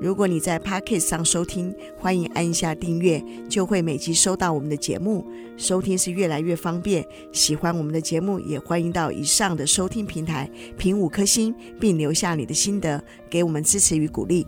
[0.00, 5.26] 如果你在 Podcast 上收听，欢迎按一下订阅，就会每集收到我们的节目。
[5.56, 7.04] 收听是越来越方便。
[7.32, 14.46] 喜欢我们的节目，也欢迎到以上的收听平台评五颗星，并留下你的心得，给我们支持与鼓励。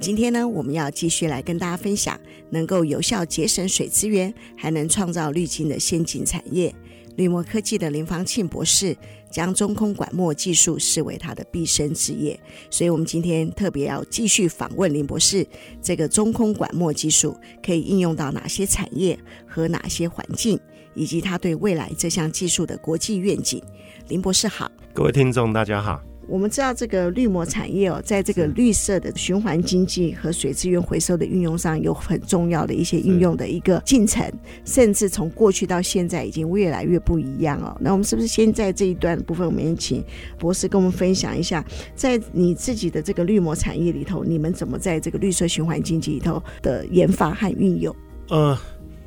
[0.00, 6.74] 今天呢，我们要继续来跟大家分享能够有效节省水资源，还能创造绿金的先进产业。
[7.16, 8.96] 绿膜科技的林芳庆博士
[9.30, 12.38] 将中空管膜技术视为他的毕生职业，
[12.70, 15.46] 所以我们今天特别要继续访问林博士，
[15.80, 20.58] 这个中空管膜技术可以应用到哪些产业和哪些环境，
[20.94, 23.62] 以及他对未来这项技术的国际愿景。
[24.08, 26.11] 林博士好，各位听众大家好。
[26.28, 34.24] 我们知道这个绿膜产业哦，在这个绿色的循环经济和水资源回收的运用上，有很重要的一些应用的一个进程，
[34.64, 37.76] 甚至从过去到现在已经越来越不一样哦。
[37.80, 40.02] 那我们是不是先在这一段部分，我们请
[40.38, 41.64] 博士跟我们分享一下，
[41.94, 47.94] 在你自己的这个绿膜产业里头，你们怎么在这个绿色循环经济里头的研发和运用？
[48.28, 48.56] 呃，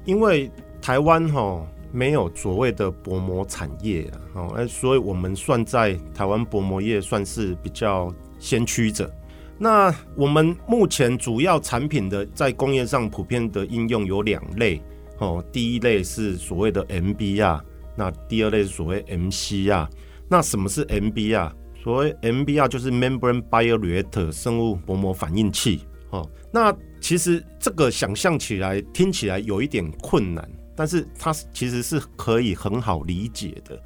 [0.04, 1.68] 因为台湾哈、哦。
[1.96, 9.10] 没有所谓的薄膜产业啊，哦，所以我们算在台湾薄膜业算是比较先驱者。
[9.58, 14.82] 那我们目前主要产品的在工业上普遍的应用有两类，
[15.20, 17.62] 哦，第一类是所谓的 MBR，
[17.96, 19.88] 那第二类是所谓 MCR。
[20.28, 21.50] 那什么是 MBR？
[21.82, 25.86] 所谓 MBR 就是 Membrane Bioreactor 生物薄膜反应器。
[26.10, 30.46] 哦，那其实这个想象起来听起来有一点困难。
[30.76, 33.82] 但是它其实是可以很好理解的。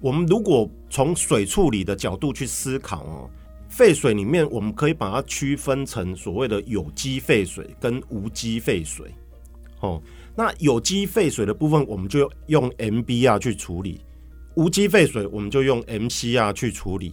[0.00, 3.30] 我们如果从水处理的角度去思考哦，
[3.68, 9.12] 废水里面我们可以把它区分成所谓的有机废水跟无机废水。
[9.80, 10.00] 哦，
[10.36, 14.00] 那有机废水的部分我们就用 MBR 去处理，
[14.54, 17.12] 无机废水我们就用 MCR 去处理。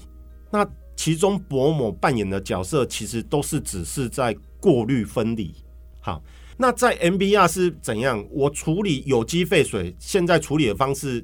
[0.52, 0.64] 那
[0.96, 5.54] 其中薄膜扮演的角色其实都是只是在过滤分离。
[6.00, 6.24] 好。
[6.58, 8.26] 那在 MBR 是怎样？
[8.32, 11.24] 我处理有机废水，现在处理的方式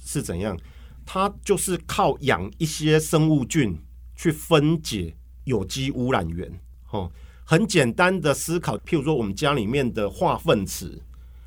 [0.00, 0.58] 是怎样？
[1.04, 3.78] 它就是靠养一些生物菌
[4.16, 6.52] 去分解有机污染源。
[6.90, 7.10] 哦，
[7.44, 11.00] 很简单的思考，譬如说我们家里面的化粪池，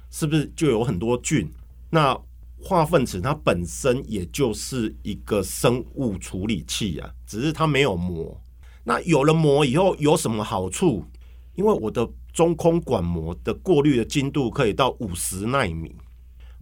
[0.09, 1.51] 是不是就有很多菌？
[1.89, 2.17] 那
[2.57, 8.41] 化粪池它本身也就是一个生物处理器啊，只是它没有膜。
[8.85, 11.03] 那有了膜以后有什么好处？
[11.55, 12.07] 因为我的
[12.39, 15.93] 中空管膜的过滤的精度可以到五十纳米，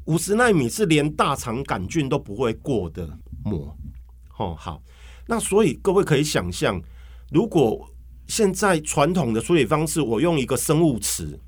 [0.06, 3.08] 五十纳米是连大肠杆菌都不会过的
[3.46, 3.78] 膜。
[4.40, 4.82] 哦，好，
[5.28, 6.82] 那所以各位可以想象，
[7.30, 7.88] 如果
[8.26, 11.40] 现在传统的处理方式，我用一个生物池，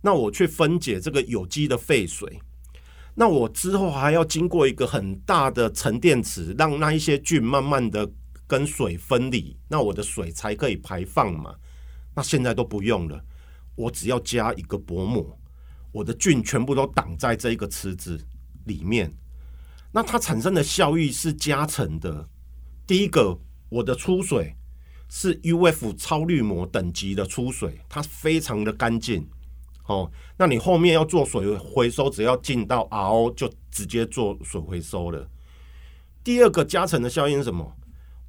[0.00, 2.38] 那我去分解这个有机的废水，
[3.16, 8.08] 那我之后还要经过一个很大的沉淀池，让那一些菌慢慢的
[8.46, 11.52] 跟水分离，那我的水才可以排放嘛。
[12.14, 13.20] 那现在都不用了。
[13.74, 15.38] 我只要加一个薄膜，
[15.92, 18.18] 我的菌全部都挡在这一个池子
[18.66, 19.12] 里面，
[19.92, 22.28] 那它产生的效益是加成的。
[22.86, 24.56] 第一个，我的出水
[25.08, 29.26] 是 UF 超滤膜等级的出水，它非常的干净。
[29.86, 35.28] 哦，那你后面要做水回收，只要进到 RO 就直接做水回收了。
[36.22, 37.76] 第二个加成的效应是什么？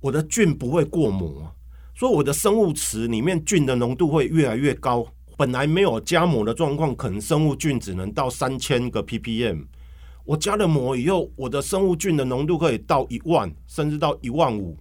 [0.01, 1.55] 我的菌不会过膜，
[1.95, 5.07] 所以我的生物池里面菌的浓度会越来越高。
[5.37, 9.65] 本来没有加膜的状况，可能生物菌只能到三千个 ppm。
[10.23, 14.77] 我加了膜以后，我的生物菌的浓度可以到一万，甚至到一万五。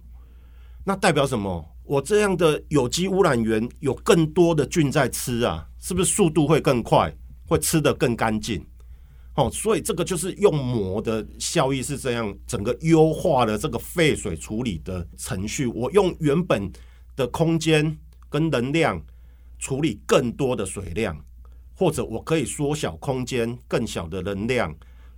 [0.85, 1.63] 那代表什么？
[1.83, 7.13] 我这样的有机污染源有更多的菌在吃啊，是不是速度会更快，
[7.47, 8.65] 会吃得更干净？
[9.35, 15.67] 哦，所以这个就是用膜的效益是这样，整个优化了这个废水处理的程序。
[15.67, 16.71] 我用原本
[17.15, 17.97] 的空间
[18.29, 18.99] 跟能量。
[19.59, 21.17] 处理更多的水量，
[21.73, 24.73] 或者我可以缩小空间，更小的能量，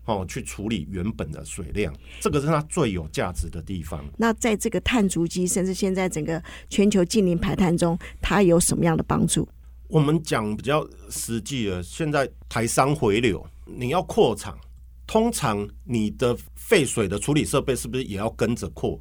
[0.05, 4.05] 哦，去处理原本的水量，这个是它最有价值的地方。
[4.17, 9.47] 那在这个碳足迹，甚至现在整个全球近零排碳中，它有什么样的帮助？
[9.87, 14.57] 我们讲比较实际的，现在台商回流，你要扩厂，
[15.05, 18.99] 通常你的废水的处理设备是不是也要跟着扩？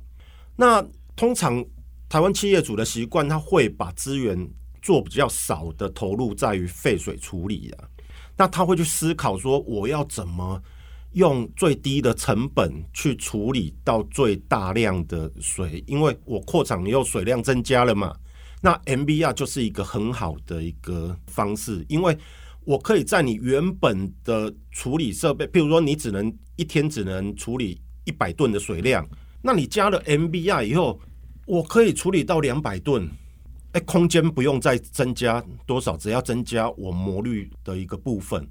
[0.56, 0.84] 那
[1.14, 1.64] 通常
[2.08, 4.48] 台湾企业主的习惯，他会把资源。
[4.86, 7.88] 做比较少的投入在于废水处理啊，
[8.36, 10.62] 那他会去思考说，我要怎么
[11.14, 18.14] 用最低的成本去处理到最大量的水，因为我扩厂以后水量增加了嘛。
[18.62, 22.16] 那 MBR 就是一个很好的一个方式，因为
[22.64, 29.04] 我可以在你原本的处理设备，譬如说你只能一天只能处理一百吨的水量，
[29.42, 31.00] 那你加了 MBR 以后，
[31.44, 33.10] 我可以处理到两百吨。
[33.76, 38.48] 哎，空间不用再增加多少，只要增加我模率的一个部分。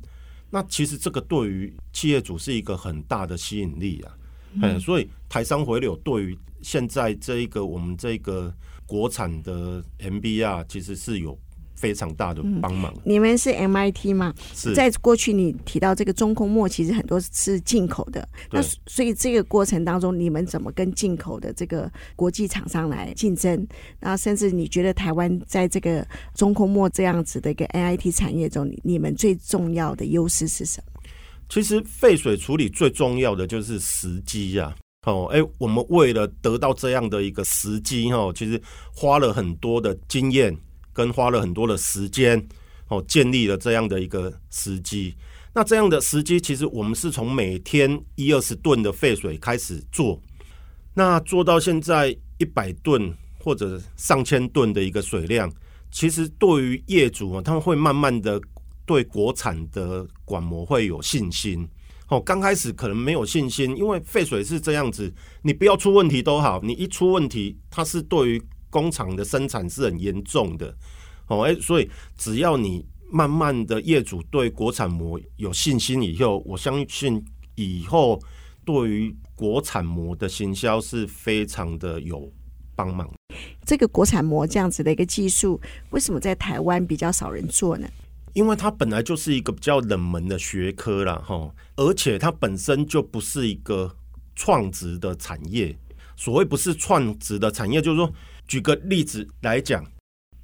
[0.51, 4.15] 那其实这个对于企业主是一个很大的吸引力啊。
[4.61, 8.53] 嗯，所以台商回流对于现在这一个我们这个
[8.85, 11.35] 国产的 MBR 其实是有。
[11.75, 12.93] 非常大的帮忙。
[12.95, 13.01] 嗯。
[13.03, 14.33] 你们是 MIT 吗？
[14.53, 14.73] 是。
[14.73, 18.27] 在过去你提到这个中空墨，其实很多是进口的。
[18.51, 23.67] 那所以这个过程当中，你们怎么跟进口的这个国际厂商来竞争？
[23.99, 31.01] 那甚至你觉得台湾在这个中空墨这样子的一个 MIT 产业中，你们最重要的优势是什么？
[31.47, 34.75] 其实废水处理最重要的就是时机呀。
[35.05, 38.59] 哦，哎，我们为了得到这样的一个时机，哈，其实
[38.91, 40.51] 花了很多的经验。
[40.95, 42.41] 跟花了很多的时间
[42.87, 45.13] 哦，建立了这样的一个时机。
[45.53, 50.21] 那这样的时机，其实我们是从每天一二十吨的废水开始做，
[50.93, 55.51] 那做到现在一百吨或者上千吨的一个水量，
[55.91, 58.39] 其实对于业主啊，他们会慢慢的
[58.85, 61.67] 对国产的管膜会有信心。
[62.07, 68.43] 哦，刚开始可能没有信心，因为废水是这样子，你不要出问题都好，你一出问题，它是对于
[68.75, 70.75] 工厂的生产是很严重的，
[71.27, 77.23] 哦，哎，所以只要你慢慢的业主对国产膜有信心以后，我相信
[77.55, 78.21] 以后
[78.65, 82.29] 对于国产膜的行销是非常的有
[82.75, 83.09] 帮忙。
[83.65, 85.57] 这个国产膜这样子的一个技术，
[85.91, 87.87] 为什么在台湾比较少人做呢？
[88.33, 93.95] 因为它本来就是一个比较冷门的学科啦，哈，而且它本身就不是一个
[94.35, 95.73] 创值的产业。
[96.17, 98.11] 所谓不是创值的产业，就是说。
[98.47, 99.83] 举个例子来讲，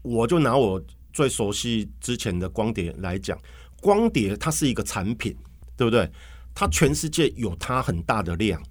[0.01, 0.81] 我就拿我
[1.13, 3.37] 最熟悉之前的光碟来讲，
[3.79, 5.35] 光碟它是一个产品，
[5.77, 6.09] 对不对？
[6.53, 8.61] 它全世界有它很大的量，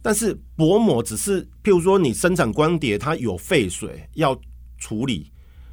[0.00, 4.36] 但是薄膜只是，譬如说你生产光碟，它有废水要
[4.78, 5.30] 处理，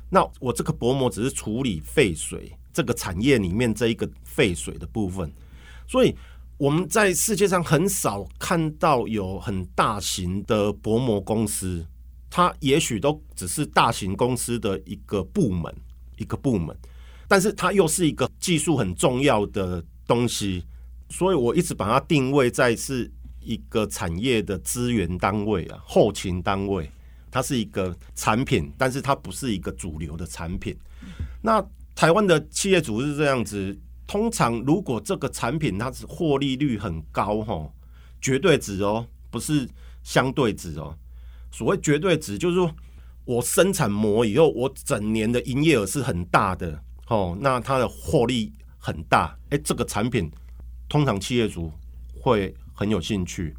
[0.10, 5.32] 那我这个薄膜只是处理废水这个产业里面这一个废水的部分，
[5.88, 6.16] 所以
[6.58, 11.86] 我们在世界上很少看到有很大型的薄膜公司。
[12.30, 15.74] 它也许都只是大型公司的一个部门，
[16.18, 16.76] 一个部门，
[17.28, 20.64] 但是它又是一个技术很重要的东西，
[21.10, 26.90] 所以我一直把它定位在是一个产业的资源单位啊，后勤单位。
[27.32, 30.76] 它是一个产品，但是它不是一个主流的产品。
[31.44, 37.72] 那台湾的企业主是这样子，通常如果这个产品它是获利率很高，吼，
[38.20, 39.70] 绝对值哦，不是
[40.02, 40.98] 相对值哦。
[41.52, 42.74] 所谓绝对值，就是说
[43.26, 50.32] 我生产膜以后，我整年的营业额是很大的，哦，那它的获利很大，哎，这个产品
[50.88, 51.72] 通常企业主
[52.20, 53.56] 会很有兴趣。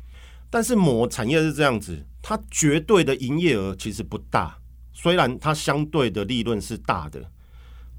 [0.48, 4.58] 但是膜产业是这样子，它绝对的营业额其实不大，
[4.92, 7.30] 虽然它相对的利润是大的，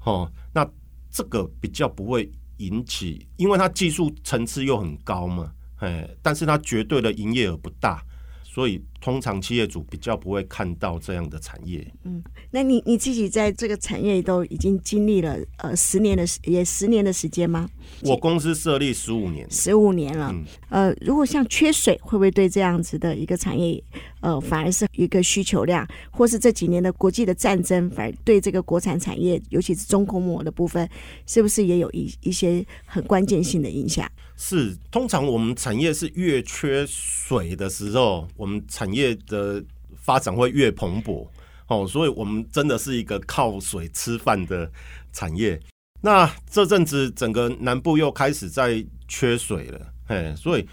[0.04, 0.68] 哦，那
[1.10, 8.02] 这个比较不会引起，因为它技术层次又很高嘛，哎，但是它绝对的营业额不大。
[8.44, 11.84] 所以，通常企业主比较不会看到这样的产业。
[12.04, 17.68] 嗯，那你你自己在这个产业都已经经历了呃十年的时也十年的时间吗？
[18.04, 20.30] 我公司设立十五年，十五年了。
[20.32, 23.82] 嗯，呃，如果像缺水，会不会对这样子的一个产业，
[24.22, 30.88] 呃，反而是一个需求量，或是这几年的国际的战争，反而对这个国产产业，尤其是中空膜的部分，
[31.26, 34.10] 是不是也有一一些很关键性的影响？
[34.36, 39.62] 是，通常我们产业是越缺水的时候，我们产业的
[39.96, 41.26] 发展会越蓬勃
[41.66, 44.70] 哦，所以我们真的是一个靠水吃饭的
[45.12, 45.60] 产业。
[46.00, 50.66] 那这阵子整个南部又开始在缺水了，嘿，所以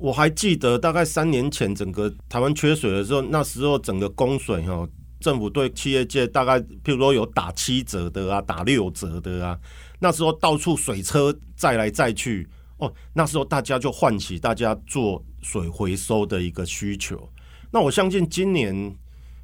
[0.00, 4.88] 我还记得大概三年前整个台湾缺水的时候，那时候整个供水哦，
[5.20, 9.58] 政府对企业界大概譬如说有打七折的啊，打六折的啊，
[9.98, 12.48] 那时候到处水车载来载去。
[12.78, 17.28] 哦，那时候大家就唤起大家做水回收的一个需求。
[17.72, 18.96] 那我相信今年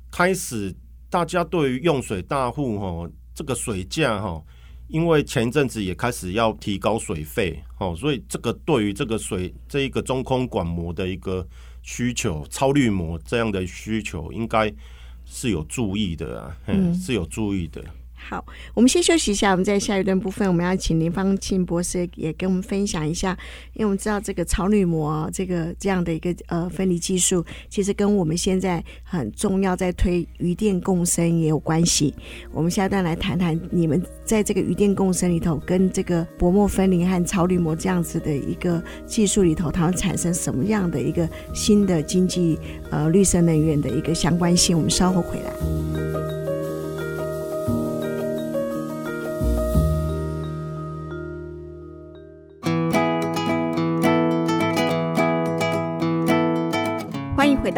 [0.09, 0.73] 开始，
[1.11, 4.41] 大家对于用水大户哈，这个水价哈，
[4.95, 11.45] 因为前一阵子也开始要提高水费，哦，所以这个对于这个水这一个中空管膜的一个
[11.83, 14.73] 需求，超滤膜这样的需求，应该
[15.25, 17.85] 是有注意的啊，嗯，是有注意的。
[18.27, 19.51] 好，我们先休息一下。
[19.51, 23.37] 我们在下一段部分，我们要请林芳庆博士也跟我们分享一下。
[23.75, 32.15] 因为我们知道这个草铝膜这个这样的一个呃分离技术，其实跟我们现在很重要在推渔电共生也有关系。
[32.51, 42.59] 我们下一段来谈谈你们在这个渔电共生里头，跟这个薄膜分离和草铝膜这样子的一个技术里头，它会产生什么样的一个新的经济
[42.91, 44.75] 呃绿色能源的一个相关性。
[44.75, 45.94] 我们稍后回来。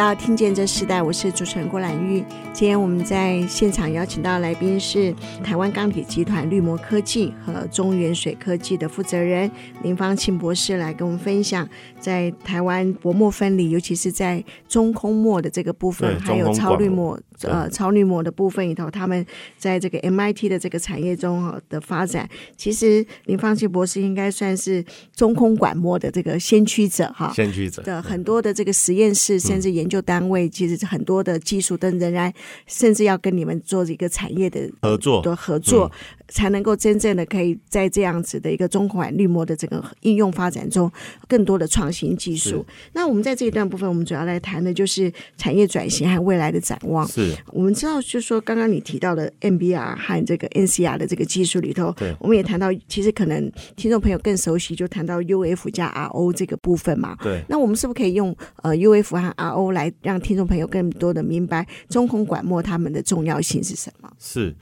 [0.07, 2.25] 到听见这时代，我是主持人郭兰玉。
[2.53, 9.51] 今天我们在现场邀请到的来宾是台湾钢铁集团绿膜科技和中原水科技的负责人
[9.83, 17.21] 林芳庆博士，来跟我们分享在台湾薄膜分离，尤其是在中空膜的这个部分，还有超滤膜。
[17.43, 19.27] 呃，超滤膜的部分里头，他们
[19.59, 24.83] 在这个 MIT 的这个产业中的发展，其实林芳庆博士应该算是
[25.15, 27.31] 中空管膜的这个先驱者哈。
[27.37, 32.33] 先驱者的很多的这个实验室，甚至研究单位，其实很多的技术都仍然，
[32.67, 35.91] 甚至要跟你们做一个产业的合作的合作。
[36.29, 40.91] 才能够真正的可以在这样子的一个中空管绿膜的这个应用发展中，
[41.29, 42.65] 更多的创新技术。
[42.93, 47.07] 那我们在这一段部分，我们主要来谈的就是产业转型和未来的展望。
[47.07, 57.17] 是，我们知道，就是说刚刚你提到的 MBR 和这个 NCR 的这个技术里头，对，我们也谈到，其实可能听众朋友更熟悉，就谈到 UF 加 RO 这个部分嘛。
[57.23, 64.11] 对，那我们是不是可以用呃 UF 和 RO 来让听众朋友更多的明白中空管膜它们的重要性是什么？
[64.19, 64.57] 是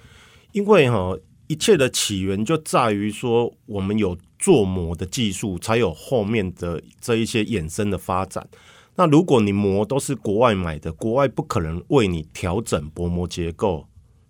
[0.52, 1.16] 因为哈。
[1.46, 8.48] 一切的起源就在于说，我们有做膜的技术，才有后面的这一些衍生的发展。
[8.96, 13.86] 那如果你膜都是国外买的，国外不可能为你调整薄膜结构，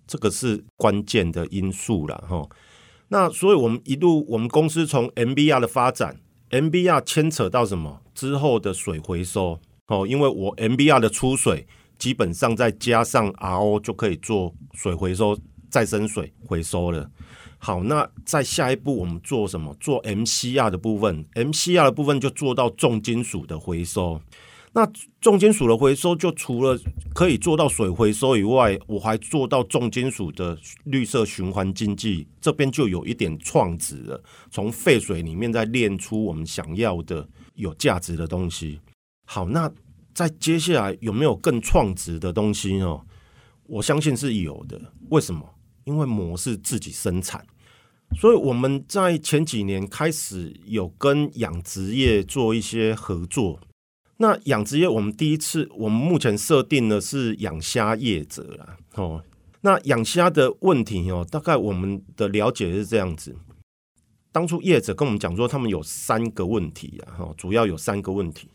[0.07, 2.49] 这个是关键的因素了哈。
[3.09, 11.67] 那所以我们一路，我们公司从 NBR 的发展，NBR 牵扯到什么之后的水回收哦，因为我 NBR 的出水
[11.99, 15.39] 基本上再加上 RO 就可以做水回收。
[15.75, 17.11] 再生水回收了，
[17.59, 19.77] 好，那在下一步我们做什么？
[19.81, 24.21] 做 MCR 的部分，MCR 的部分就做到重金属的回收。
[24.73, 24.89] 那
[25.21, 26.79] 重金属的回收，就除了
[27.13, 34.23] 可以做到水回收以外，我还做到重金属的绿色循环经济，这边就有一点创值了。
[34.53, 38.79] 从废水里面再炼出我们想要的有价值的东西。
[39.27, 39.69] 好，那
[40.15, 43.01] 在接下来有没有更创值的东西呢？
[43.67, 44.81] 我相信是有的。
[45.11, 45.54] 为什么？
[45.85, 47.47] 因为膜是自己生产，
[48.17, 53.61] 所以我们在前几年开始有跟养殖业做一些合作。
[54.17, 58.77] 那养殖业，我们第一次，我们目前设定的是养虾业者啦。
[58.95, 59.25] 哦，
[59.63, 63.37] 那养虾的问题哦，大概我们的了解是这样子。
[64.31, 68.49] 当初业者跟我们讲说，他们有三个问题啊，哈，主要有三个问题。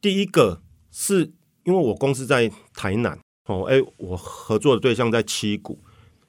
[0.00, 1.32] 第一个是
[1.64, 5.78] 因为我公司在台南，哦，哎，我合作的对象在七股。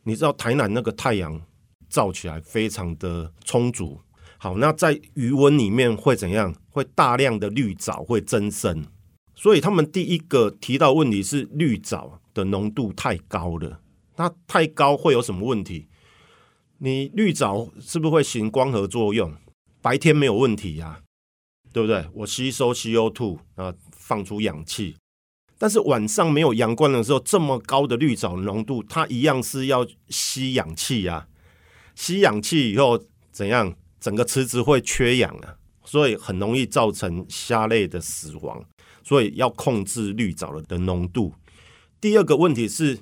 [0.03, 1.41] 你知道台南那个太阳
[1.89, 4.00] 照起来非常的充足，
[4.38, 6.56] 好，那在余温里面会怎样？
[6.70, 8.86] 会大量的绿藻会增生，
[9.36, 13.82] 所以他们第一个提到问题是绿藻的浓度太高了。
[14.15, 15.88] 那太高会有什么问题？
[16.77, 19.34] 你绿藻是不是会行光合作用？
[19.82, 21.01] 白天没有问题呀、
[21.74, 22.06] 对不对？
[22.13, 24.96] 我吸收 CO2 啊，放出氧气。
[25.60, 31.28] 但是晚上没有阳光的时候，这么高的绿藻浓度，它一样是要吸氧气啊。
[31.94, 33.00] 吸氧气以后
[33.32, 33.75] 怎样？
[34.00, 38.66] 整个池子会缺氧啊，所以很容易造成虾类的死亡。
[39.04, 41.34] 所以要控制绿藻的浓度。
[42.00, 43.00] 第二个问题是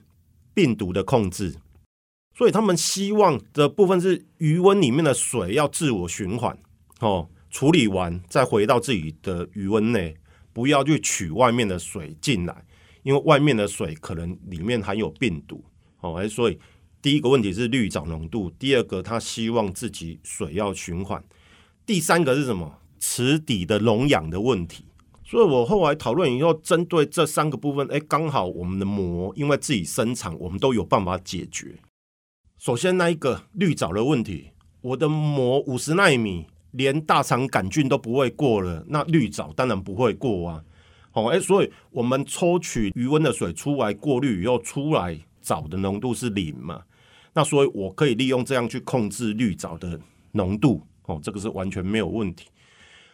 [0.53, 1.55] 病毒的控制，
[2.35, 6.57] 所以他们希望的部分是鱼温里面的水要自我循环
[7.01, 10.15] 哦，处理完再回到自己的鱼温内。
[10.57, 12.65] 不要去取外面的水进来，
[13.03, 15.63] 因为外面的水可能里面含有病毒
[15.99, 16.27] 哦。
[16.27, 16.57] 所以
[16.99, 21.23] 第一个问题是绿藻浓度，第二个他希望自己水要循环，
[21.85, 22.79] 第三个是什么？
[22.97, 24.85] 池底的溶氧的问题。
[25.23, 31.77] 所以我后来讨论以后，针对这三个部分，哎，刚好我们的膜因为自己生产，我们都有办法解决。
[32.57, 34.49] 首先那一个绿藻的问题，
[34.81, 36.47] 我的膜五十纳米。
[36.77, 40.63] 连大肠杆菌都不会过了，那绿藻当然不会过啊。
[41.11, 46.83] 好，哎，所以我们抽取余温的水出来过滤以后，出来藻的浓度是零嘛？
[47.33, 49.99] 那所以我可以利用这样去控制绿藻的
[50.33, 52.47] 浓度，哦，这个是完全没有问题。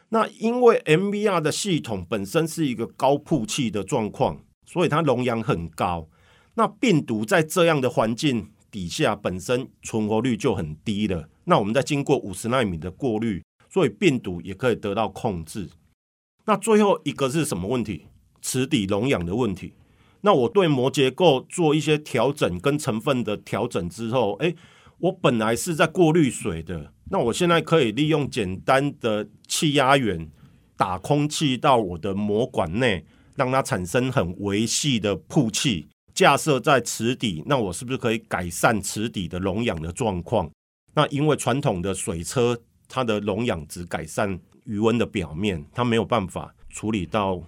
[0.10, 6.08] 那因为 MVR 的系统本身是一个高曝气的状况，所以它溶氧很高。
[6.56, 15.68] 那病毒在这样的环境底下本身存活率就很低了，那我们再经过五十纳米的过滤，所以病毒也可以得到控制。
[16.46, 18.06] 那最后一个是什么问题？
[18.40, 19.74] 池底溶氧的问题。
[20.22, 24.56] 那我对膜结构做一些调整跟成分的调整之后，诶，
[25.00, 30.30] 我本来是在过滤水的，那我现在可以利用简单的气压源
[30.78, 33.04] 打空气到我的膜管内，
[33.36, 35.88] 让它产生很微细的曝气。
[36.14, 40.48] 架设在池底，那我是不是可以改善池底的溶氧的状况？
[40.94, 42.62] 那因为传统的水车，
[42.94, 47.42] 它的溶氧只改善余温的表面，它没有办法处理到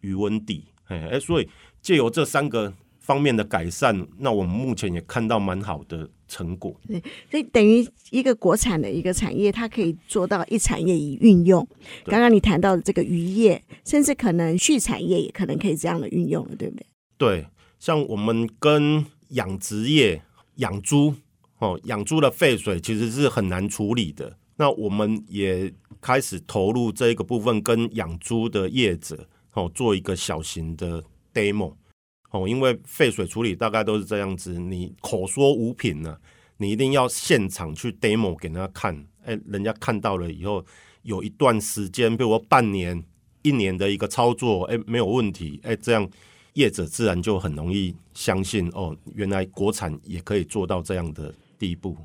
[0.00, 0.66] 余温底。
[0.84, 1.48] 哎，所以
[1.80, 6.80] 借由这三个方面的改善，那我们目前也看到蛮好的成果。
[6.86, 11.66] 对，所以等于一个国产的一个产业，它可以做到一产业一运用。
[12.04, 16.86] 刚刚你谈到的这个渔业，甚至可能畜产业也可能可以这样的运用了，对不对？
[17.18, 17.46] 对。
[17.80, 20.22] 像我们跟养殖业
[20.58, 21.12] 养猪
[21.58, 24.38] 哦，养猪的废水其实是很难处理的。
[24.62, 31.02] 那我们也开始投入这一个部分，跟养猪的业者哦做一个小型的
[31.34, 31.74] demo
[32.30, 36.16] 哦，因为废水处理大概都是这样子，你口说无凭呢，
[36.58, 40.64] 你一定要现场去 demo 给人家看，哎，人家看到了以后，
[41.02, 43.04] 有一段时间，比如说半年、
[43.42, 46.08] 一年的一个操作，哎，没有问题，哎，这样。
[46.54, 51.96] 业者自然就很容易相信哦，原来国产也可以做到这样的地步。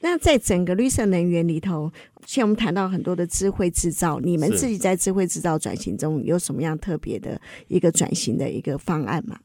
[0.00, 1.92] 那在整个绿色能源里头，
[2.26, 9.38] 像我们谈到很多的智慧制造，你们自己在智慧制造转型中有什么样特别的一个转型的一个方案吗？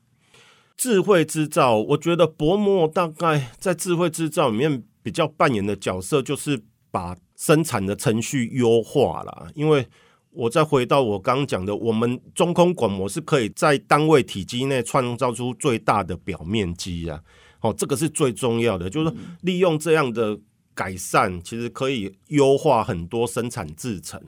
[0.78, 9.88] 智慧制造，我觉得薄膜大概在智慧制造里面比较扮演的角色，就是把生产的程序优化了，因为。
[10.36, 17.22] 我再回到我刚刚讲的，我们中空管膜是可以在单位体积内创造出最大的表面积啊！
[17.64, 20.38] 哦，这个是最重要的，就是利用这样的
[20.76, 24.22] 改善，其实可以优化很多生产制程。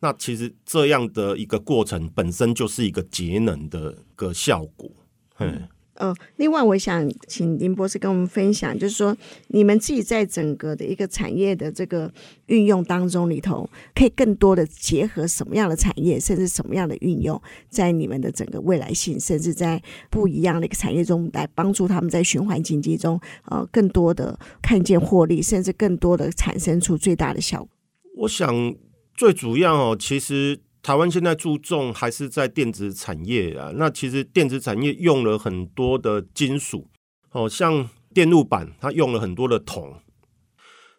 [0.00, 4.90] 那其实这样的一个过程本身就是一个节能的个效果，
[5.38, 5.68] 嗯。
[5.94, 9.14] 呃，另外我想请林博士跟我们分享，就是说
[9.48, 12.10] 你们自己在整个的一个产业的这个
[12.46, 27.68] 运用当中里头，可以更多的结合什么样的产业，甚至什么样的运用，在你们的整个未来性，甚至在不一样的一个产业中来帮助他们在循环经济中，呃，更多的看见获利，甚至更多的产生出最大的效果。
[28.16, 28.74] 我想
[29.14, 30.60] 最主要哦，其实。
[30.82, 36.88] 台湾现在注重还是在电子产业啊，那其实电子产业用了很多的金属，
[37.30, 39.94] 哦，像电路板它用了很多的铜，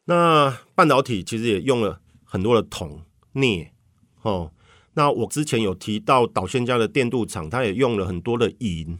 [0.05, 3.01] 那半导体其实也用了很多的铜、
[3.33, 3.73] 镍，
[4.21, 4.53] 哦，
[4.93, 8.97] 那我之前有提到导线家的电镀厂，它也用了很多的银，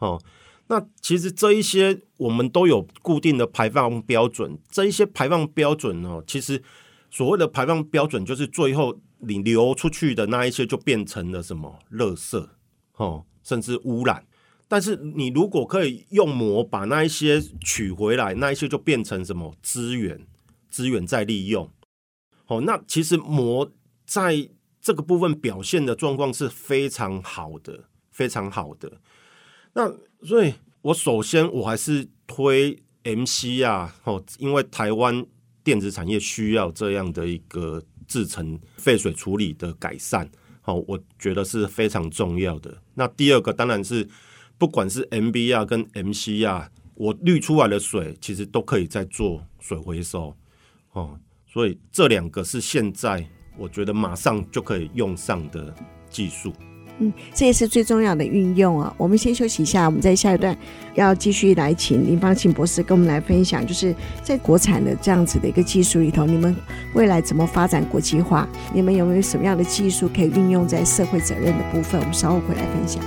[0.00, 0.20] 哦，
[0.66, 6.62] 那其实这一些我们都有固定的排放标准，这一些排放标准哦，其实
[7.10, 9.00] 所谓的排放标准就是最后。
[9.18, 11.78] 你流出去的那一些就变成了什么？
[11.90, 12.48] 垃圾，
[12.96, 14.26] 哦，甚至污染。
[14.68, 19.54] 但是你如果可以用膜把那一些取回来，那一些就变成什么？
[19.62, 20.26] 资源，
[20.68, 21.70] 资源再利用。
[22.46, 23.70] 哦，那其实膜
[24.04, 24.48] 在
[24.80, 29.00] 这个部分表现的状况是非常好的，非常好的。
[29.72, 29.88] 那
[30.22, 35.24] 所以，我首先我还是推 MC 啊，哦，因为台湾
[35.62, 37.82] 电子产业需要这样的一个。
[38.06, 40.28] 制成废水处理的改善，
[40.60, 42.76] 好，我觉得是非常重要的。
[42.94, 44.08] 那第二个当然是，
[44.58, 50.34] 不管是 MBR 跟 MCR，我滤出来的水其实都可以再做水回收，
[50.92, 55.74] 哦，所以这两个是现在我觉得马上就可以用上的
[56.08, 56.52] 技术。
[56.98, 58.92] 嗯，这也是最重要的运用啊。
[58.96, 60.56] 我们先休息一下，我们在下一段
[60.94, 66.54] 要继续来请林芳庆博士跟我们来分享，就是在国产的这样子的一个技术里头，你们
[66.94, 68.48] 未来怎么发展国际化？
[68.72, 72.00] 你们有没有什么样的技术可以运用在社会责任的部分？
[72.00, 73.02] 我们稍后回来分享。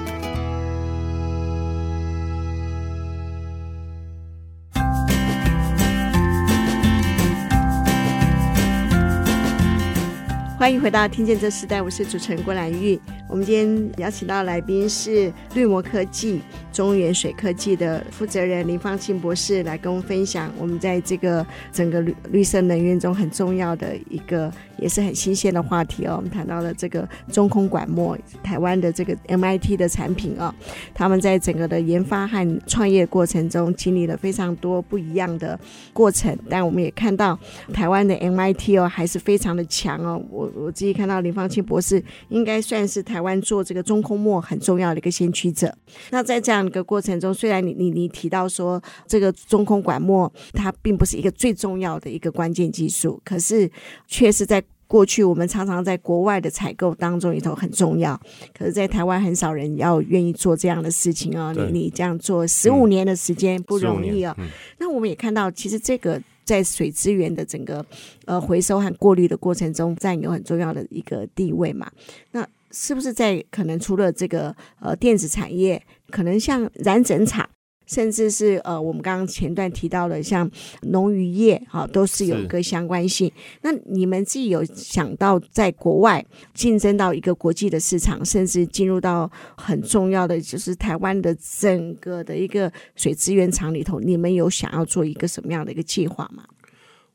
[10.69, 12.99] 欢迎回到《听见这时代》，我是主持人郭兰玉。
[13.27, 26.15] 我们今天邀请到来宾是绿膜科技、中原水科技的负责人林芳庆博士，来跟我们分享我们在这个整个绿绿色能源中很重要的一个，也是很新鲜的话题哦。
[26.17, 30.53] 我们谈到了这个中空管膜，台湾的这个 MIT 的产品哦，
[30.93, 35.59] 他们在整个的研发和创业过程中经历了非常多不一样的
[35.93, 37.37] 过程，但我们也看到
[37.73, 40.19] 台湾的 MIT 哦还是非常的强哦。
[40.31, 45.73] 我我我自己看到林芳清博士应该算是台湾做这个中空墨很重要的一个先驱者。
[46.11, 53.69] 那在这样一个过程中，虽然你你你提到说这个中空管墨它并不是一个最重要的一个关键技术，可是
[54.07, 54.63] 却是在。
[54.89, 58.19] 过去我们常常在国外的采购当中里头很重要，
[58.57, 61.53] 可是，在台湾很少人要愿意做这样的事情哦。
[61.55, 64.33] 你你这样做十五年的时间不容易哦。
[64.39, 64.47] 嗯、
[64.79, 66.19] 那我们也看到，其实这个
[66.49, 67.85] 在水资源的整个
[68.25, 71.91] 呃回收和过滤的过程中，占有很重要的一个地位嘛。
[72.31, 77.47] 那是不是在可能除了这个呃电子产业，可能像染整厂？
[77.89, 80.49] 甚至是呃，我们刚刚前段提到的，像
[80.83, 83.31] 农渔业，哈，都是有一个相关性。
[83.63, 86.23] 那你们自己有想到在国外
[86.53, 96.43] 竞争到一个国际的市场，甚至进入到很重要的，就是台湾的整个的一个水资源厂里头，你们有想要做一个什么样的一个计划吗？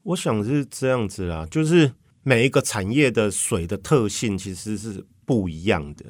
[0.02, 1.92] 我想是这样子啦，就是
[2.24, 6.04] 每一个产业的水的特性其实是不一样的，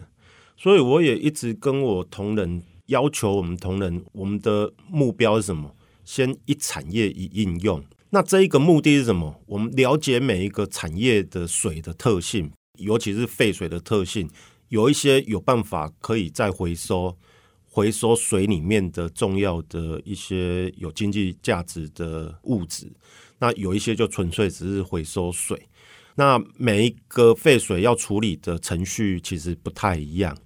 [0.57, 2.63] 所以我也一直跟我同仁。
[2.87, 5.75] 要求我们同仁，我们的目标是什么？
[6.05, 7.83] 先一产业一应用。
[8.11, 9.41] 那这一个目的是什么？
[9.47, 14.29] 我们了解每一个产业的水的特性，尤其是废水的特性。
[14.69, 17.17] 有一些有办法可以再回收，
[17.65, 22.93] 回收水里面的重要的一些有经济价值的物质。
[23.39, 25.69] 那有一些就纯粹只是回收水。
[26.17, 30.37] 那每一个废水要处理的程序其实不太一样。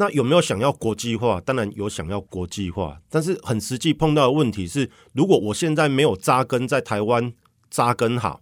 [0.00, 1.40] 那有没有想要国际化？
[1.40, 7.32] 当然有想要国际化，但是很实际碰到的问题是，如果我现在没有扎根在台湾
[7.68, 8.40] 扎根好，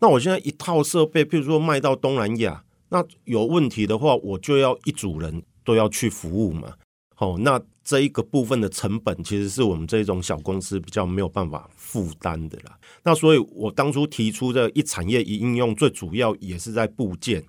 [0.00, 6.74] 那我现在一套设备，譬如说卖到东南亚，那有问题的话，我就要一组人都要去服务嘛。
[7.14, 12.76] 好，那这一个部分的成本，其实是我们这种小公司比较没有办法负担的啦。
[13.04, 17.44] 那所以我当初提出的一产业一应用，最主要也是在部件。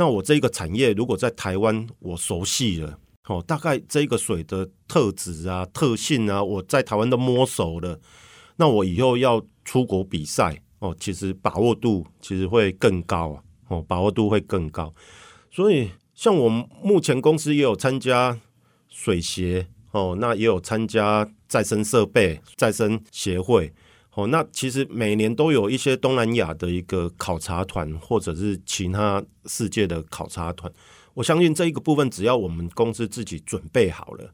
[0.00, 8.00] 那我这个产业如果在台湾我熟悉了，哦，大概这个水的特质啊、特性啊，我在台湾都摸熟了，
[8.56, 14.94] 那我以后要出国比赛哦，其实把握度其实会更高啊，哦，把握度会更高。
[15.50, 18.40] 所以像我们目前公司也有参加
[18.88, 23.70] 水协哦，那也有参加再生设备再生协会。
[24.14, 30.70] 哦，那其实每年都有一些东南亚的一个考察团，或者是其他世界的考察团。
[31.14, 34.32] 我相信这一个部分，只要我们公司自己准备好了，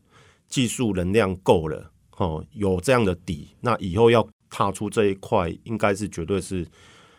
[0.48, 6.66] 技术能量够了，哦，有这样的底，那以后要踏出这一块，应该是绝对是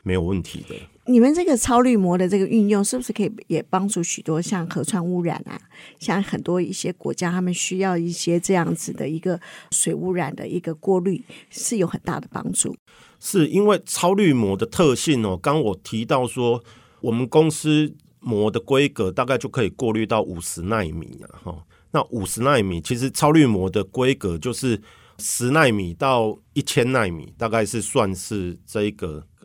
[0.08, 0.76] 没有问题的。
[1.10, 5.60] 你们这个超滤膜的这个运用，是不是可以也帮助许多像河川污染啊，
[6.00, 9.40] 像很多一些国家，他们需要一些这样子的一个
[9.72, 12.76] 水污染的一个过滤，是有很大的帮助。
[13.20, 16.64] 是因为超滤膜的特性哦，刚我提到说，
[17.02, 24.82] 我们公司膜的规格大概就可以过滤到五十纳米啊，哈，那五十纳米其实超滤膜的规格就是
[25.20, 28.92] 十纳米到一千纳米，大概是算是这一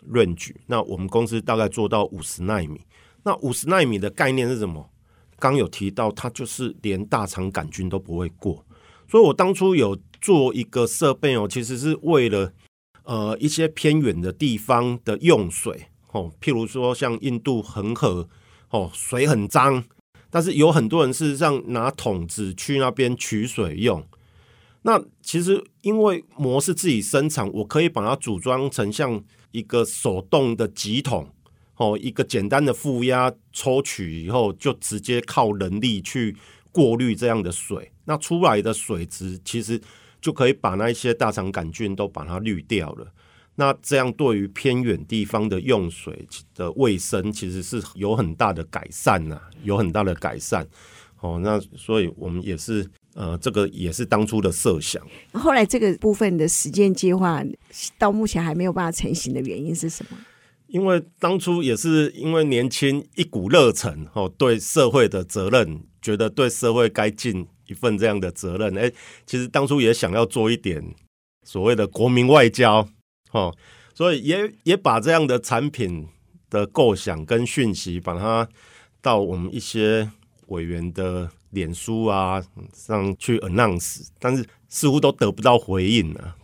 [0.06, 2.80] 润举那我们公司大概做到五十纳米。
[3.24, 4.90] 那五十纳米的概念是什么？
[5.38, 8.64] 刚有提到，它就是连大肠杆菌都不会过。
[9.08, 12.52] 所以我当初有做一个设备哦，其实是为了
[13.04, 18.28] 呃一些偏远的地方的用水哦，譬如说像印度恒河
[18.70, 19.84] 哦，水很脏，
[20.30, 24.04] 但是有很多人事实上拿桶子去那边取水用。
[24.82, 29.22] 那其实因为膜是自己生产，我可以把它组装成像。
[29.52, 31.28] 一个手动的集桶，
[31.76, 36.36] 哦，一个简单的负压抽取以后，就直接靠人力去
[36.72, 39.80] 过滤这样的水，那出来的水质其实
[40.20, 43.12] 就可以把那一些大肠杆菌都把它滤掉了。
[43.54, 50.66] 那这样对于偏远地方的用水的卫生，其实是有很大的改善呐，有很大的改善。
[51.20, 52.90] 哦，那所以我们也是。
[53.14, 55.06] 呃，这个也是当初的设想。
[55.32, 57.44] 后来这个部分的实践计划
[57.98, 60.16] 到目前还没有办法成型的原因是什么？
[60.68, 68.78] 因为当初也是因为年轻一股热忱哦，对社会的责任，觉得对社会该尽一份这样的责任。
[68.78, 68.90] 哎，
[69.26, 70.82] 其实当初也想要做一点
[71.44, 72.88] 所谓的国民外交
[73.32, 73.54] 哦，
[73.94, 76.08] 所以也也把这样的产品
[76.48, 78.48] 的构想跟讯息，把它
[79.02, 80.10] 到我们一些
[80.46, 81.30] 委员的。
[81.52, 86.36] 脸书啊，上去 announce，但是似乎都得不到回应啊。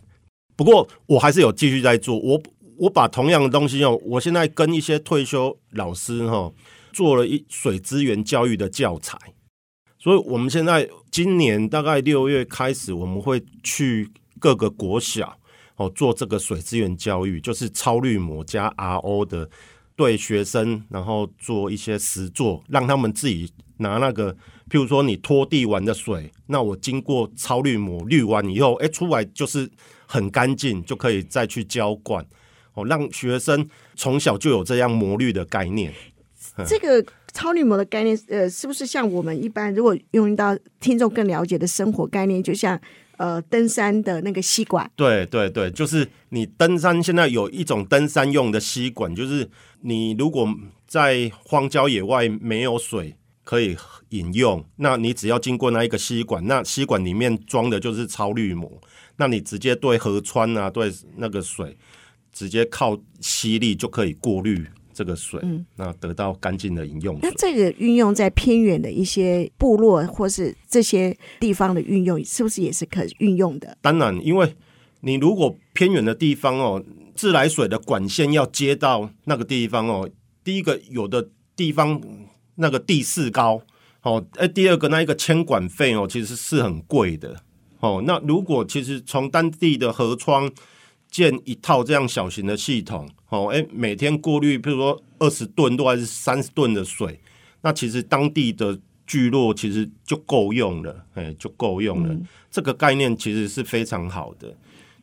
[0.55, 2.41] 不过我还是有继续在做，我
[2.77, 6.51] 我把同样的东西哦，我现在跟一些退休老师哈
[6.91, 9.17] 做了一水资源教育的教材，
[9.97, 15.37] 所以我们现在今年大概六月开始，我们会去各个国小
[15.75, 19.49] 哦做这个水资源教育，就是超滤膜加 RO 的
[19.95, 24.35] 对学生，然后做一些实作，让他们自己拿那个，
[24.69, 29.69] 譬如说你拖地完的水，那我经过超滤膜滤完以后，哎，出来就是
[30.05, 32.25] 很干净，就可以再去浇灌。
[32.73, 35.93] 哦，让学生从小就有这样膜滤的概念。
[36.67, 37.03] 这个
[37.33, 42.79] 超滤膜的概念，呃，是不是像我们一般如果用到听众更了解的生活概念，就像？
[43.19, 49.45] 呃，登山的那个吸管，对对对，就是你登山现在有一种登山用的吸管，就是
[49.81, 50.47] 你如果
[50.87, 53.13] 在荒郊野外没有水
[53.49, 53.75] 可以
[54.09, 58.79] 饮用，那你只要经过那一个吸管，那吸管里面装的就是超滤膜，
[59.17, 61.75] 那你直接对河川啊，对那个水，
[62.31, 64.67] 直接靠吸力就可以过滤。
[64.93, 67.27] 这个水，嗯，那得到干净的饮用水。
[67.27, 73.77] 那这个运用在偏远的一些部落或是这些地方的运用，是不是也是可运用的？
[73.81, 74.53] 当然，因为
[74.99, 76.83] 你如果偏远的地方哦，
[77.15, 80.07] 自来水的管线要接到那个地方哦，
[80.43, 82.01] 第一个有的地方
[82.59, 83.61] 那个地势高
[84.03, 87.35] 哦，哎，第二个那一个牵管费哦，其实是很贵的
[87.79, 88.03] 哦。
[88.05, 90.51] 那如果其实从当地的河川。
[91.11, 97.19] 建一套这样小型的系统，哦，哎，每天过滤，比如说二十吨多还是三十吨的水，
[97.61, 102.09] 那其实当地的聚落其实就够用了，哎，就够用了。
[102.13, 102.27] 嗯。
[102.51, 104.55] 这个概念其实是非常好的。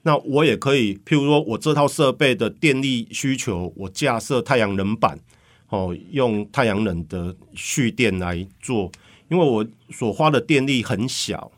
[0.03, 5.19] 那我也可以，譬如说我这套设备的电力需求，我架设太阳能板，
[5.69, 8.91] 哦，用太阳能的蓄电来做，
[9.29, 11.51] 因为我所花的电力很小，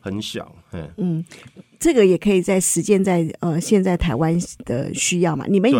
[0.00, 1.24] 很小，嗯嗯。
[1.78, 5.46] 这个也可以在实践在呃现在台湾的需要嘛？
[5.48, 5.70] 你们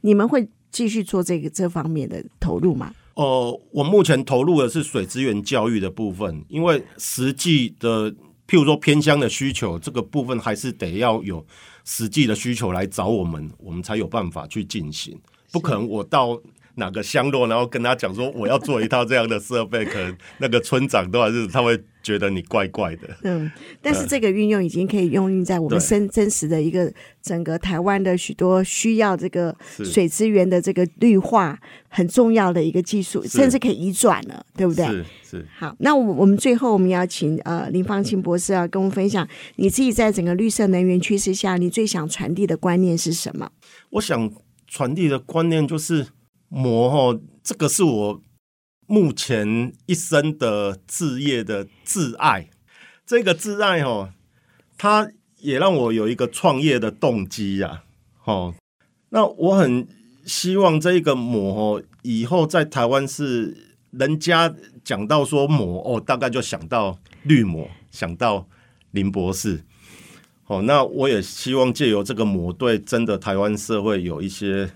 [0.00, 2.94] 你们会继续做这个这方面的投入吗？
[3.14, 11.44] 哦、呃，我目前投入的是水资源教育的部分，因为实际的譬如说偏乡的需求，这个部分还是得要有
[11.84, 15.18] 实际的需求来找我们，我们才有办法去进行。
[15.52, 16.40] 不可能我到
[16.80, 21.80] 哪个乡落，然后跟他讲说我要做一套这样的设备，可能那个村长都还是他会。
[22.02, 26.90] 觉得你怪怪的，嗯， 但是这个运用已经可以用在我们真真实的一个
[27.20, 34.86] 整个台湾的许多需要这个水资源的这个绿化很重要的一个技术，甚至可以移转了，对不对？
[34.86, 35.46] 是是。
[35.58, 43.50] 好，那我我们最后我们要请呃林芳庆博士啊跟我们分享，你自己在整个绿色能源趋势下，你最想传递的观念是什么？
[43.90, 44.32] 我想
[44.66, 46.06] 传递的观念就是
[46.50, 48.22] 膜哦，这个是我。
[48.92, 52.50] 目前一生的志业的挚爱，
[53.06, 54.12] 这个挚爱哦，
[54.76, 57.84] 它也让我有一个创业的动机呀。
[58.24, 58.52] 哦，
[59.10, 59.86] 那我很
[60.26, 68.48] 希望这个膜哦，以后在台湾是人家讲到说膜哦，大概就想到绿魔，想到
[68.90, 69.62] 林博士。
[70.46, 74.68] 哦，那我也希望借由这个魔，对真的台湾社会有一些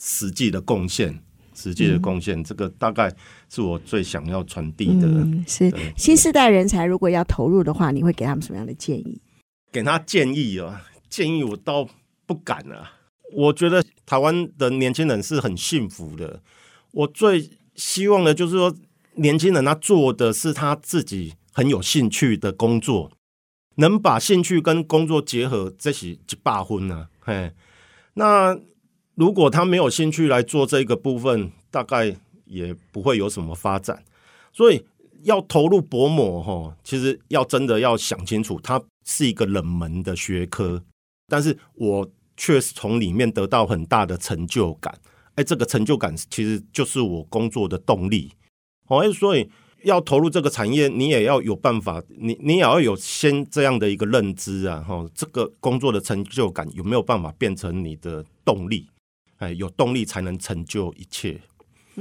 [0.00, 1.22] 实际的贡献。
[1.52, 3.14] 实际的贡献，嗯，这个大概
[3.50, 5.06] 是我最想要传递的。
[5.06, 9.20] 嗯，是新时代人才，如果要投入的话，你会给他们什么样的建议？
[9.70, 11.86] 给他建议啊，建议我倒
[12.24, 12.92] 不敢啊。
[13.34, 16.40] 我觉得台湾的年轻人是很幸福的。
[16.92, 18.74] 我最希望的就是说，
[19.16, 23.10] 年轻人他做的是他自己很有兴趣的工作，
[23.74, 27.08] 能把兴趣跟工作结合，这是一百分呢。
[27.18, 27.52] 嘿，
[28.14, 28.58] 那。
[29.20, 34.02] 如果他没有兴趣来做这个部分，大概也不会有什么发展。
[34.50, 34.82] 所以
[35.24, 40.82] 要投入薄膜哈，其实要真的要想清楚，它是一个冷门的学科，
[41.28, 44.98] 但是我确实从里面得到很大的成就感。
[45.34, 48.32] 哎，这个成就感其实就是我工作的动力。
[48.86, 49.46] 哦，所以
[49.82, 54.80] 要投入这个产业，你也要有办法，你你也要有先这样的一个认知啊。
[54.80, 58.88] 哈，这个工作的成就感有没有办法变成你的动力？
[59.40, 61.40] 哎，有动力才能成就一切。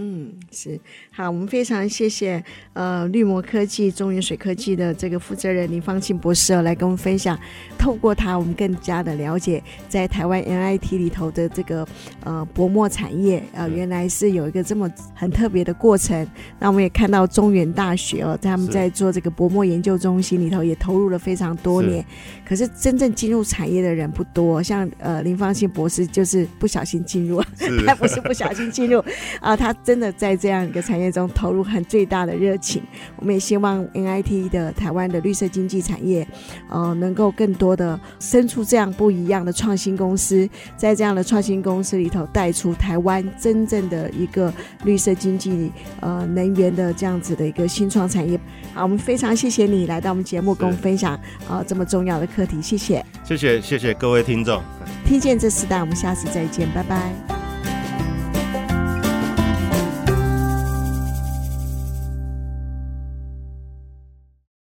[0.01, 0.79] 嗯，是
[1.11, 7.37] 好，我们非常谢谢呃绿魔科技、中原水科技的这个负责人林芳庆博士哦来跟我们分享。
[7.77, 11.85] 透过他，我们更加的了解在台湾 NIT 里头的这个
[12.23, 16.25] 呃薄膜产业啊、呃，原来是有一个这么很特别的过程。
[16.59, 22.05] 那我们也看到中原大学哦，他们在做这个薄膜研究中心里头也投入了非常多年。
[22.45, 27.43] 可是真正进入产业的人不多，像呃林芳庆博士就是不小心进入，
[27.85, 28.99] 他不是不小心进入
[29.41, 29.75] 啊、呃，他。
[29.89, 32.79] 真的在这样一个产业中投入很最大的热情，
[33.15, 36.27] 我们也希望 N I T 的台湾的绿色经济产业，
[36.69, 40.47] 呃，能够更多的生出这样不一样的创新公司，
[40.77, 45.71] 在这样的创新公司里头带出台湾真正的一个绿色经济
[46.01, 48.39] 呃能源的这样子的一个新创产业。
[48.75, 51.15] 好，我们非常谢谢你来到我们节目跟我们分享
[51.47, 54.61] 啊、呃、这么重要的课题，谢谢，谢谢谢谢各位听众，
[55.03, 57.48] 听见这时代，我们下次再见，拜拜。